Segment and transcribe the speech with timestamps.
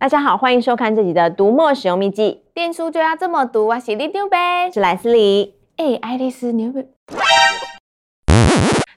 [0.00, 2.42] 大家好，欢迎收看这集的读墨使用秘籍。
[2.54, 5.56] 电书就要这么读，我是里丢呗，是莱斯里。
[5.76, 7.22] 哎，爱丽丝，你会不会？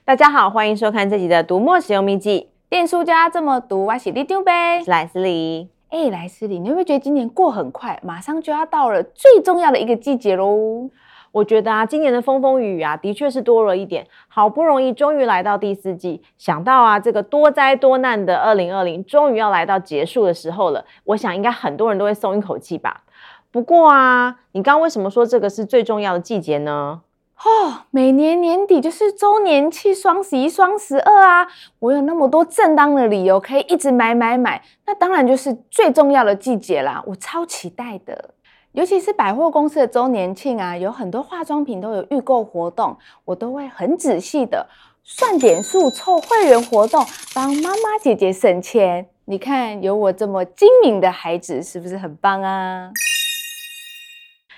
[0.06, 2.48] 大家好，欢迎收看这集的读墨使用秘籍。
[2.70, 5.68] 电书就要这么读，我是里丢呗，是莱斯里。
[5.90, 10.88] 哎，莱斯里，你会不会觉得今年过很快，马上就要到了最重要的一个季节喽？
[11.34, 14.06] 我觉得啊，今年的风风雨雨啊，的确是多了一点。
[14.28, 20.84] 好不容易，终于来到第四季，想到啊，这个多灾多难的二零二零，终于要来到结束的时候了。
[21.02, 23.02] 我想，应该很多人都会松一口气吧。
[23.50, 27.00] 不过啊，你刚刚为什么说这个是最重要的季节呢？
[27.44, 31.48] 哦，每年年底就是周年庆、双十一、双十二啊，
[31.80, 38.33] 我有那么多正当的理由可以一直买买买，那当然就是最重要的季节啦，我超期待的。
[38.74, 44.66] 尤其是百货公司的周年庆啊，有很多化妆品都有预购活动，我都会很仔细的
[45.04, 49.06] 算点数凑会员活动，帮妈妈姐姐省钱。
[49.26, 52.90] 你看，有我这么精明的孩子，是不是很棒啊？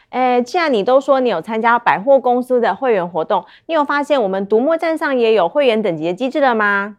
[0.08, 6.96] 哎，既然你都说你有参加百货公司的会员活动，你有发现我们读墨站上也有会员等级的机制了吗？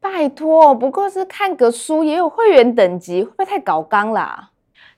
[0.00, 4.50] 拜托，不过是看个书也有会员等级，会不会太搞纲啦？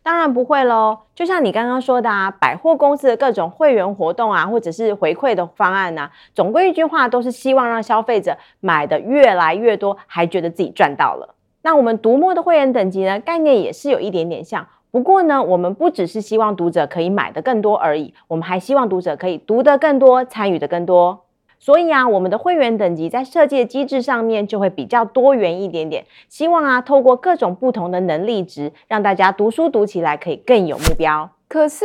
[0.03, 11.34] 当然不会喽，就像你刚刚说的啊，百货公司的各种会员活动啊，或者是回馈的方案呐，总归一句话，都是希望让消费者买的越来越多，还觉得自己赚到了。
[11.62, 21.27] 那我们读墨的会员等级呢，概念也是有一点点像，不过呢，我们不只是希望读者可以买的更多而已，我们还希望读者可以读得更多，参与的更多。
[21.62, 26.06] 所以啊，我们的会员等级在设计的机制上面就会比较多元一点点。
[26.27, 31.31] 希望啊，透过各种不同的能力值，让大家读书读起来可以更有目标。
[31.48, 31.84] 可是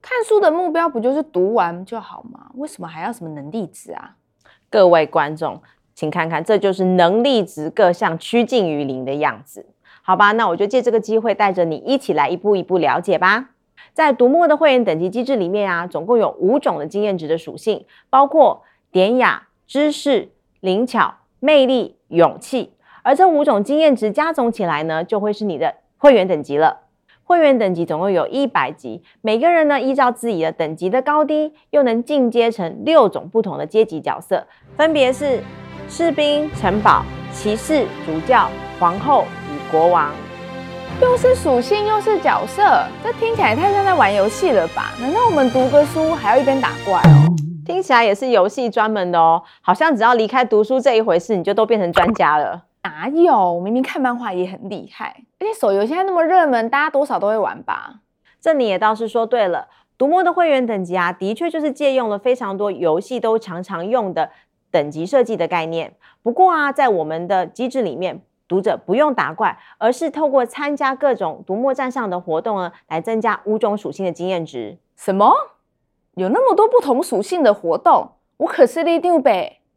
[0.00, 2.50] 看书的目标不就是读完就好吗？
[2.54, 4.12] 为什么还要什么能力值啊？
[4.70, 5.60] 各位观众，
[5.94, 9.66] 请看看，这就是能力值各项趋近于零的样子。
[10.00, 13.50] 好吧，那我就借这个机会带着你一起来一步一步了解吧。
[13.92, 18.62] 在读墨的会员等级机制里面啊，总共有五种的经验值的属性，包括。
[18.96, 20.30] 典雅、知识、
[20.60, 26.78] 灵巧、魅力、勇气，而这五种经验值加总起来呢，就会是你的会员等级了。
[27.22, 34.46] 会员等级总共有一百级，每个人呢依照自己的等级的高低，又能进阶成六种不同的阶级角色，
[34.78, 35.42] 分别是
[35.90, 37.04] 士兵、城堡、
[37.34, 38.48] 骑士、主教、
[38.80, 40.10] 皇后与国王。
[41.02, 42.62] 又是属性又是角色，
[43.04, 44.94] 这听起来太像在玩游戏了吧？
[44.98, 47.35] 难道我们读个书还要一边打怪哦？
[47.66, 52.64] 听起来也是游戏专门的哦，好像只要离开读书这一回事，你就都变成专家了。
[52.84, 53.58] 哪有？
[53.58, 57.96] 明明看漫画也很厉害，而且手游现在那么热门，大家多少都会玩吧？
[58.40, 59.66] 这你也倒是说对了。
[59.98, 64.30] 读墨的会员等级啊，的确就是借用了非常多游戏都常常用的
[64.70, 65.96] 等级设计的概念。
[66.22, 74.78] 不过啊，在我们的机制里面，读者不用打怪，而是透过参加各种读墨站上的活动呢，来增加五种属性的经验值。
[74.94, 75.34] 什么？
[76.16, 79.30] 有那么多不同属性的活动，我可是里长伯，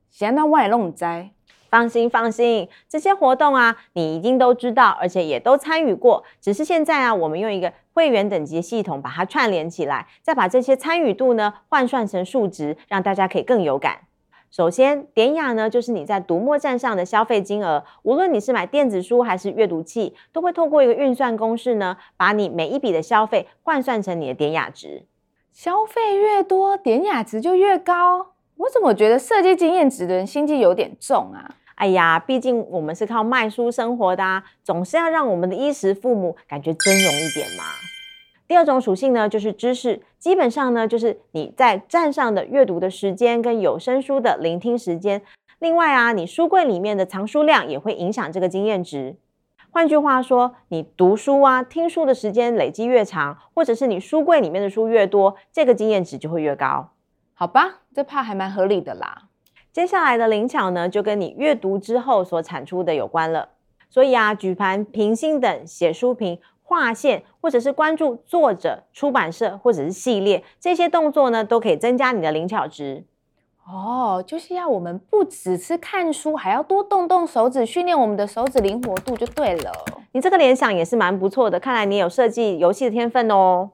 [0.10, 1.32] 现在我也弄栽。
[1.70, 6.24] 放心放心，这些活动啊，你一定都知道，而且也都参与过。
[6.40, 14.08] 只是现在啊，我们用一个会员等级系统把它串联起来，再把这些参与度呢换算成数值，让大家可以更有感。
[14.50, 25.06] 首先，典雅呢，就是你在读墨站上的消费金额，无论你是买电子书还是阅读器，都会透过一个运算公式呢，把你每一笔的消费换算成你的典雅值。
[25.52, 28.34] 消费越多，典雅值就越高。
[28.58, 31.56] 我怎么觉得设计经验值的人心机有点重啊？
[31.76, 37.64] 哎呀，毕竟我们是靠卖书生活的啊，总是要让我们的衣食父母感觉尊荣一点嘛。
[38.48, 45.22] 第二种属性呢，就是知识，基本上呢，就是你在站上的阅读的时间跟有声书的聆听时间。
[45.60, 49.16] 另外啊，你书柜里面的藏书量也会影响这个经验值。
[49.72, 56.90] 换句话说，你读书啊、听书的时间累积越长，或者是你书柜里面的书越多，这个经验值就会越高，
[57.34, 57.82] 好吧？
[57.94, 59.30] 这怕还蛮合理的啦。
[59.72, 63.50] 接下来的灵巧呢，就跟你阅读之后所产出的有关了。
[63.90, 73.06] 所以啊，举盘、评星等、写书评、划线，或者是关注作者、出版社或者是系列，这些动作呢，都可以增加你的灵巧值。
[73.72, 79.72] 哦，就是要我们不只是看书，还要多动动手指，训练我们的手指灵活度就对了。
[80.12, 83.70] 你这个联想也是蛮不错的，看来你有设计游戏的天分哦。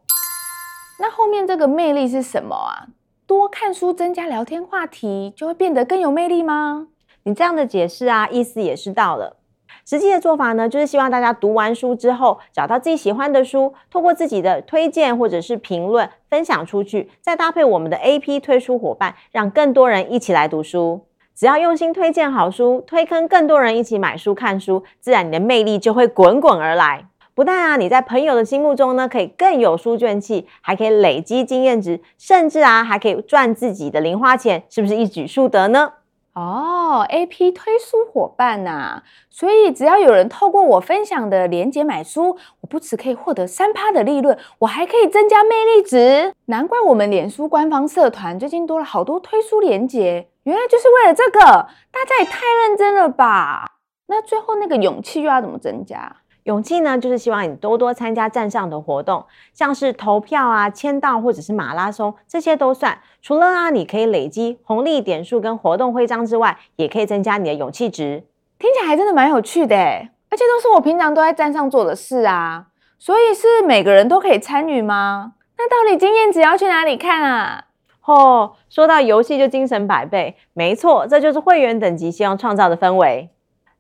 [1.00, 2.88] 那后面这个魅力是什么啊？
[3.26, 6.88] 多看书增加聊天话题，就会变得更有魅力吗？
[7.24, 9.38] 你这样的解释啊，意思也是到了。
[9.86, 21.06] 实际的做法呢，就是希望大家读完书之后，找到自己喜欢的书，透过自己的推荐或者是评论分享出去，再搭配我们的 AP 推书伙伴，让更多人一起来读书。
[21.36, 27.06] 只要用心推荐好书，推坑更多人一起买书看书，自然你的魅力就会滚滚而来。
[27.36, 35.92] 不但啊，你在朋友的心目中呢，可以更有书卷气，还可以累积经验值，甚至啊，还可以赚自己的零花钱，是不是一举数得呢？
[36.36, 46.34] 哦，AP 推书伙伴呐、啊，所以只要有人透过我分享的链接买书，我不只可以获得三趴的利润，我还可以增加魅力值。
[46.48, 53.78] 难怪我们脸书官方社团最近多了好多推书链接，原来就是为了这个，大家也太认真了吧？
[54.08, 56.18] 那最后那个勇气又要怎么增加？
[56.46, 63.00] 勇气呢，就是希望你多多参加站上的活动，像是投票啊、签到或者是马拉松，这些都算。
[63.20, 68.24] 除了啊，你可以累积红利点数跟活动徽章之外，也可以增加你的勇气值。
[68.60, 72.68] 听起来还真的蛮有趣的诶，而且都是我平常都在站上做的事啊。
[73.00, 75.34] 所以是每个人都可以参与吗？
[75.58, 77.66] 那到底经验值要去哪里看啊？
[78.06, 83.32] 哦，说到游戏就精神百倍，没错，这就是会员等级希望创造的氛围。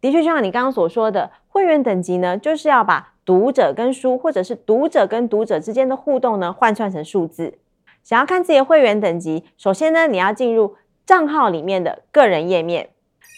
[0.02, 7.60] 的确，就像你刚刚所说的，会员等级呢，就是要把读者跟书，或者是读者跟读者之间的互动呢，换算成数字。
[8.04, 10.76] 想要看自己的会员等级，首先呢，你要进入
[11.06, 12.90] 账号里面的个人页面。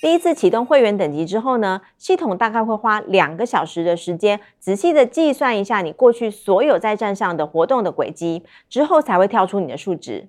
[0.02, 10.28] 第一次启动会员等级之后呢，系统大概会花两个小时的时间，仔细的计算一下你过去所有在站上的活动的轨迹，之后才会跳出你的数值。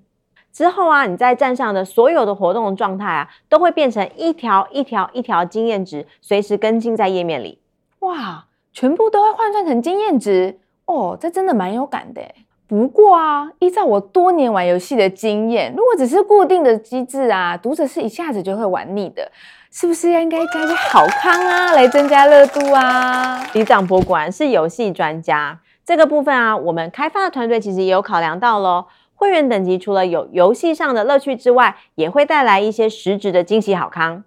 [0.53, 7.57] 之后啊，你在站上的所有的活动状态啊，都会变成一条一条一条经验值，随时更新在页面里。
[7.99, 12.21] 哇，全部都会换算成经验值哦，这真的蛮有感的。
[12.67, 19.31] 不过啊，依照我多年玩游戏的经验，如果只是固定的机制啊，读者是一下子就会玩腻的。
[19.71, 23.43] 是不是应该加些好康啊，来增加热度啊？
[23.53, 28.85] 李长博果然是游戏专家，这个部分啊，我们开发的团队其实也有考量到喽。
[29.13, 34.23] 会员等级除了有游戏上的乐趣之外，也会带来一些实质的惊喜好康，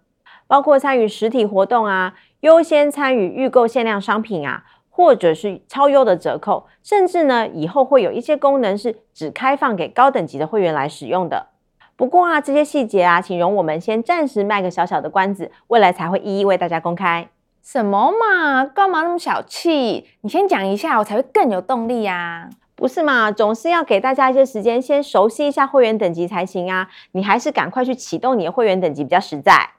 [0.47, 11.47] 包括参与实体活动啊，优先参与预购限量商品啊，或者是超优的折扣，甚至呢，以后会有一些功能是只开放给高等级的会员来使用的。
[11.95, 17.29] 不过啊，这些细节啊，请容我们先暂时卖个小小的关子，未来才会一一为大家公开。
[17.63, 20.09] 什么嘛，干嘛那么小气？
[20.23, 22.51] 你先讲一下，我才会更有动力呀。
[22.75, 23.31] 不是嘛？
[23.31, 26.89] 总是要给大家一些时间，先熟悉一下会员等级才行啊！
[27.13, 29.71] 你还是赶快去启动你的会员等级比较实在。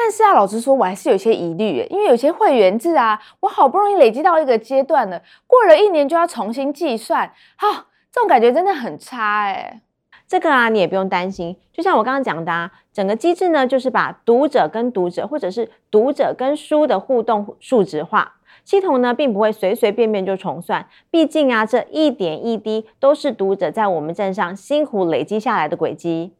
[0.00, 9.80] 但是啊，老实说，我还是有些疑虑，因为有些会员制啊，我好不容易累积到一个阶段了，过了一年就要重新计算，哈、这种感觉真的很差哎。
[10.28, 18.36] 这个啊，你也不用担心，就像我刚刚讲的啊，整个机制呢，就是把读者跟读者，或者是读者跟书的互动数值化。
[18.64, 26.34] 系统呢，并不会随随便便就重算，毕竟啊，这一点一滴都是读者在我们站上辛苦累积下来的轨迹。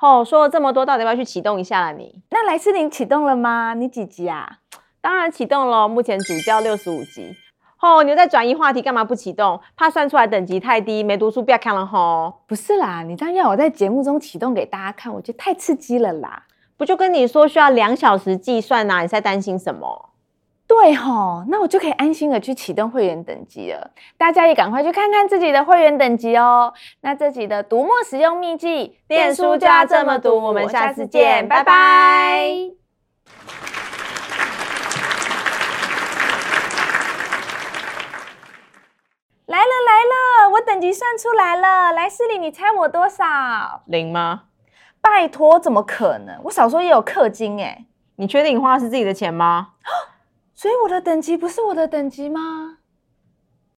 [0.00, 1.92] 哦，说了这么多，到底要不要去启动一下了？
[1.92, 3.74] 你那莱斯林启动了吗？
[3.74, 4.58] 你几级啊？
[5.02, 7.36] 当然启动了，目前主教六十五级。
[7.80, 9.60] 哦，你又在转移话题，干嘛不启动？
[9.76, 12.34] 怕算出来等级太低，没读书不要看了吼。
[12.46, 16.44] 不是啦，你这样要我在节目中启动给大家看，我觉得太刺激了啦。
[16.76, 19.02] 不就跟你说需要两小时计算呐、啊？
[19.02, 20.09] 你在担心什么？
[20.70, 23.90] 对吼，那我就可以安心的去启动会员等级了。
[24.16, 26.72] 大家也赶快去看看自己的会员等级哦。
[27.00, 30.40] 那这集的读墨使用秘技，电书就要这么读。
[30.40, 31.72] 我们下次见，拜拜。
[39.46, 41.92] 来了来了，我等级算出来了。
[41.92, 43.82] 莱斯玲，你猜我多少？
[43.86, 44.42] 零吗？
[45.00, 46.40] 拜托，怎么可能？
[46.44, 47.86] 我少说也有氪金诶。
[48.14, 49.70] 你确定你花的是自己的钱吗？
[50.60, 52.79] 所以我的等级不是我的等级吗？